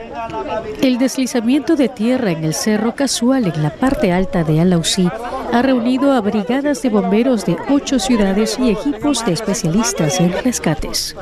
El 0.81 0.97
deslizamiento 0.97 1.75
de 1.75 1.89
tierra 1.89 2.31
en 2.31 2.43
el 2.43 2.53
Cerro 2.53 2.95
Casual, 2.95 3.51
en 3.53 3.61
la 3.61 3.71
parte 3.71 4.11
alta 4.11 4.43
de 4.43 4.61
Alausí, 4.61 5.07
ha 5.51 5.61
reunido 5.61 6.11
a 6.11 6.21
brigadas 6.21 6.81
de 6.81 6.89
bomberos 6.89 7.45
de 7.45 7.57
ocho 7.69 7.99
ciudades 7.99 8.57
y 8.59 8.71
equipos 8.71 9.25
de 9.25 9.33
especialistas 9.33 10.19
en 10.19 10.31
rescates. 10.43 11.15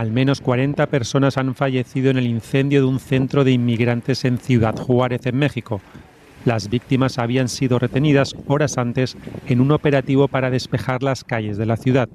Al 0.00 0.12
menos 0.12 0.40
40 0.40 0.86
personas 0.86 1.36
han 1.36 1.54
fallecido 1.54 2.08
en 2.08 2.16
el 2.16 2.26
incendio 2.26 2.80
de 2.80 2.86
un 2.86 3.00
centro 3.00 3.44
de 3.44 3.50
inmigrantes 3.50 4.24
en 4.24 4.38
Ciudad 4.38 4.74
Juárez, 4.74 5.26
en 5.26 5.36
México. 5.36 5.82
Las 6.46 6.70
víctimas 6.70 7.18
habían 7.18 7.50
sido 7.50 7.78
retenidas 7.78 8.34
horas 8.46 8.78
antes 8.78 9.14
en 9.46 9.60
un 9.60 9.72
operativo 9.72 10.26
para 10.26 10.48
despejar 10.48 11.02
las 11.02 11.22
calles 11.22 11.58
de 11.58 11.66
la 11.66 11.76
ciudad. 11.76 12.08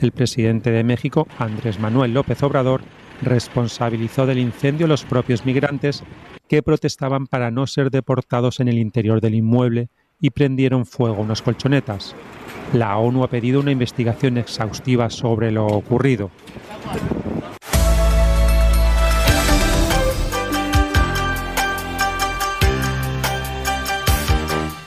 El 0.00 0.12
presidente 0.12 0.70
de 0.70 0.84
México, 0.84 1.26
Andrés 1.36 1.80
Manuel 1.80 2.14
López 2.14 2.40
Obrador, 2.44 2.82
responsabilizó 3.20 4.26
del 4.26 4.38
incendio 4.38 4.86
a 4.86 4.90
los 4.90 5.04
propios 5.04 5.44
migrantes 5.44 6.04
que 6.48 6.62
protestaban 6.62 7.26
para 7.26 7.50
no 7.50 7.66
ser 7.66 7.90
deportados 7.90 8.60
en 8.60 8.68
el 8.68 8.78
interior 8.78 9.20
del 9.20 9.34
inmueble 9.34 9.88
y 10.20 10.30
prendieron 10.30 10.86
fuego 10.86 11.22
unas 11.22 11.42
colchonetas. 11.42 12.14
La 12.72 12.96
ONU 12.96 13.24
ha 13.24 13.28
pedido 13.28 13.58
una 13.58 13.72
investigación 13.72 14.38
exhaustiva 14.38 15.10
sobre 15.10 15.50
lo 15.50 15.66
ocurrido. 15.66 16.30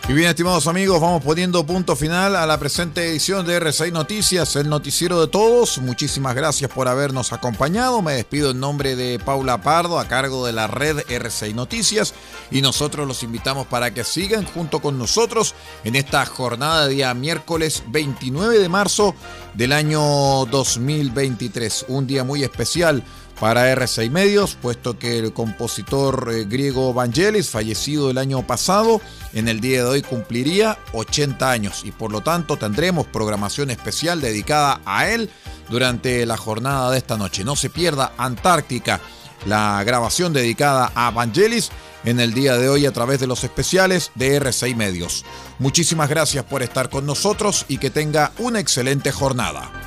Y 0.10 0.14
bien, 0.14 0.30
estimados 0.30 0.68
amigos, 0.68 1.02
vamos 1.02 1.22
poniendo 1.22 1.66
punto 1.66 1.94
final 1.94 2.38
a 2.38 2.46
la 2.46 2.58
presente 2.58 3.10
edición 3.10 3.46
de 3.46 3.60
R6 3.62 3.92
Noticias, 3.92 4.56
el 4.56 4.70
noticiero 4.70 5.20
de 5.20 5.28
todos. 5.28 5.80
Muchísimas 5.80 6.34
gracias 6.34 6.72
por 6.72 6.88
habernos 6.88 7.34
acompañado. 7.34 8.02
Me 8.02 8.14
despido 8.14 8.52
en 8.52 8.62
nombre 8.62 8.96
de 8.96 9.20
Paula 9.20 9.62
Pardo, 9.62 10.00
a 10.00 10.08
cargo 10.08 10.46
de 10.46 10.54
la 10.54 10.68
red 10.68 11.00
R6 11.10 11.54
Noticias. 11.54 12.14
Y 12.52 12.62
nosotros 12.62 13.06
los 13.06 13.22
invitamos 13.22 13.68
para 13.68 13.94
que 13.94 14.06
sigan 14.06 14.46
junto 14.46 14.80
con 14.80 14.98
nosotros 14.98 15.56
en 15.84 15.98
esta 15.98 16.26
jornada 16.26 16.88
de 16.88 16.94
día 16.94 17.14
miércoles 17.14 17.84
29 17.90 18.60
de 18.60 18.70
marzo 18.70 19.14
del 19.56 19.74
año 19.74 20.46
2023. 20.46 21.84
Un 21.90 22.08
día 22.08 22.24
muy 22.24 22.46
especial 22.46 23.04
para 23.40 23.74
R6 23.76 24.10
Medios, 24.10 24.58
puesto 24.60 24.98
que 24.98 25.20
el 25.20 25.34
compositor 25.34 26.32
eh, 26.34 26.46
griego 26.46 26.94
Vangelis, 26.94 27.50
fallecido 27.50 28.10
el 28.10 28.18
año 28.18 28.46
pasado, 28.46 29.02
en 29.34 29.48
el 29.48 29.60
día 29.60 29.84
de 29.84 29.90
hoy 29.90 30.02
cumpliría 30.02 30.80
80 30.94 31.50
años 31.50 31.84
y 31.86 31.92
por 31.92 32.12
lo 32.12 32.22
tanto 32.22 32.58
tendremos 32.58 33.08
programación 33.08 33.70
especial 33.70 34.22
dedicada 34.22 34.82
a 34.86 35.08
él 35.08 35.30
durante 35.70 36.26
la 36.26 36.38
jornada 36.38 36.92
de 36.92 36.98
esta 36.98 37.18
noche. 37.18 37.44
No 37.44 37.56
se 37.56 37.70
pierda 37.70 38.14
Antártica, 38.18 39.00
la 39.46 39.84
grabación 39.84 40.34
dedicada 40.34 40.92
a 40.96 41.12
Vangelis 41.12 41.70
en 42.06 42.20
el 42.20 42.34
día 42.34 42.58
de 42.58 42.70
hoy 42.70 42.86
a 42.86 42.92
través 42.92 43.20
de 43.20 43.28
los 43.28 43.44
especiales 43.44 44.12
de 44.16 44.42
R6 44.42 44.76
Medios. 44.76 45.26
Muchísimas 45.60 46.10
gracias 46.10 46.44
por 46.46 46.64
estar 46.64 46.90
con 46.90 47.06
nosotros 47.06 47.66
y 47.68 47.78
que 47.78 47.90
tenga 47.90 48.32
una 48.40 48.60
excelente 48.60 49.12
jornada. 49.12 49.87